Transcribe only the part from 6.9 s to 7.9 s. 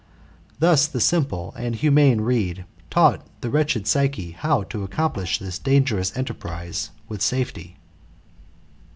with safety.